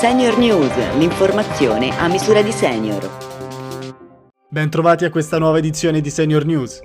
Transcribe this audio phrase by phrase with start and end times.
[0.00, 3.06] Senior News, l'informazione a misura di senior.
[4.48, 6.80] Bentrovati a questa nuova edizione di Senior News.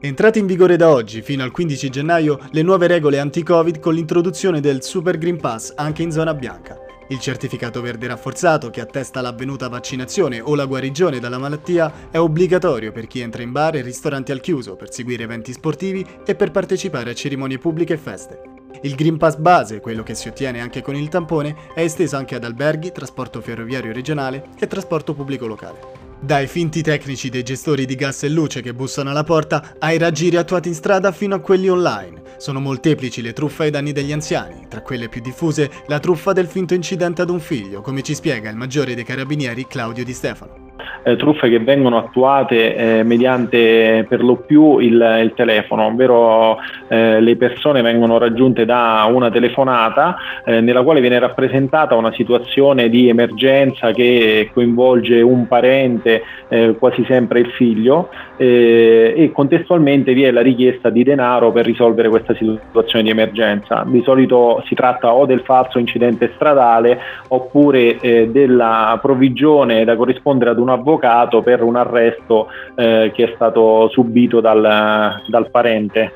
[0.00, 4.60] Entrate in vigore da oggi, fino al 15 gennaio, le nuove regole anti-Covid con l'introduzione
[4.60, 6.78] del Super Green Pass anche in zona bianca.
[7.08, 12.90] Il certificato verde rafforzato che attesta l'avvenuta vaccinazione o la guarigione dalla malattia è obbligatorio
[12.90, 16.52] per chi entra in bar e ristoranti al chiuso, per seguire eventi sportivi e per
[16.52, 18.40] partecipare a cerimonie pubbliche e feste.
[18.82, 22.34] Il Green Pass base, quello che si ottiene anche con il tampone, è esteso anche
[22.34, 26.04] ad alberghi, trasporto ferroviario regionale e trasporto pubblico locale.
[26.18, 30.36] Dai finti tecnici dei gestori di gas e luce che bussano alla porta ai raggiri
[30.36, 32.22] attuati in strada fino a quelli online.
[32.38, 36.46] Sono molteplici le truffe ai danni degli anziani, tra quelle più diffuse la truffa del
[36.46, 40.65] finto incidente ad un figlio, come ci spiega il maggiore dei carabinieri Claudio Di Stefano
[41.06, 47.20] eh, truffe che vengono attuate eh, mediante per lo più il, il telefono, ovvero eh,
[47.20, 53.08] le persone vengono raggiunte da una telefonata eh, nella quale viene rappresentata una situazione di
[53.08, 60.32] emergenza che coinvolge un parente, eh, quasi sempre il figlio, eh, e contestualmente vi è
[60.32, 63.84] la richiesta di denaro per risolvere questa situazione di emergenza.
[63.86, 66.98] Di solito si tratta o del falso incidente stradale
[67.28, 67.98] oppure
[68.30, 73.88] della provvigione da corrispondere ad un avvocato avvocato per un arresto eh, che è stato
[73.90, 76.12] subito dal, dal parente.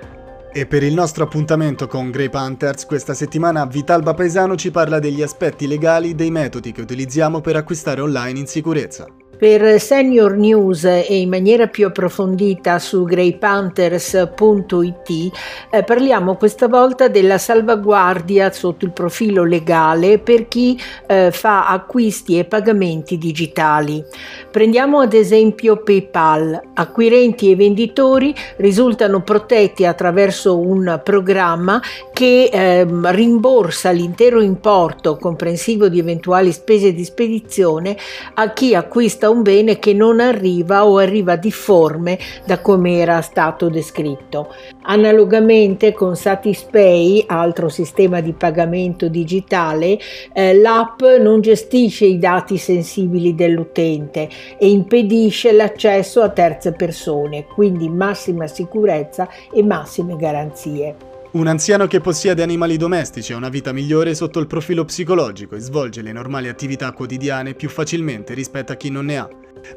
[0.53, 5.23] E per il nostro appuntamento con Grey Panthers questa settimana Vitalba Paesano ci parla degli
[5.23, 9.07] aspetti legali dei metodi che utilizziamo per acquistare online in sicurezza.
[9.41, 15.09] Per Senior News e in maniera più approfondita su greypanthers.it
[15.71, 22.39] eh, parliamo questa volta della salvaguardia sotto il profilo legale per chi eh, fa acquisti
[22.39, 24.05] e pagamenti digitali.
[24.51, 26.61] Prendiamo ad esempio PayPal.
[26.75, 31.81] Acquirenti e venditori risultano protetti attraverso un programma
[32.13, 37.97] che eh, rimborsa l'intero importo comprensivo di eventuali spese di spedizione
[38.35, 43.69] a chi acquista un bene che non arriva o arriva difforme da come era stato
[43.69, 44.55] descritto.
[44.83, 49.99] Analogamente con Satispay, altro sistema di pagamento digitale,
[50.33, 54.29] eh, l'app non gestisce i dati sensibili dell'utente
[54.59, 61.10] e impedisce l'accesso a terze persone, quindi massima sicurezza e massime garanzie.
[61.33, 65.61] Un anziano che possiede animali domestici ha una vita migliore sotto il profilo psicologico e
[65.61, 69.29] svolge le normali attività quotidiane più facilmente rispetto a chi non ne ha.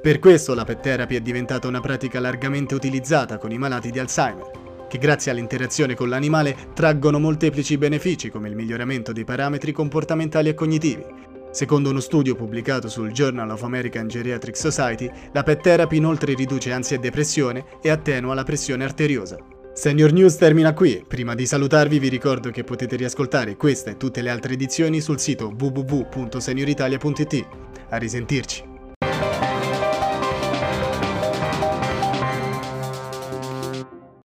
[0.01, 3.99] Per questo la pet therapy è diventata una pratica largamente utilizzata con i malati di
[3.99, 10.49] Alzheimer, che grazie all'interazione con l'animale traggono molteplici benefici come il miglioramento dei parametri comportamentali
[10.49, 11.05] e cognitivi.
[11.51, 16.71] Secondo uno studio pubblicato sul Journal of American Geriatric Society, la pet therapy inoltre riduce
[16.71, 19.52] ansia e depressione e attenua la pressione arteriosa.
[19.73, 21.03] Senior News termina qui.
[21.07, 25.19] Prima di salutarvi vi ricordo che potete riascoltare questa e tutte le altre edizioni sul
[25.19, 27.45] sito www.senioritalia.it.
[27.89, 28.72] A risentirci.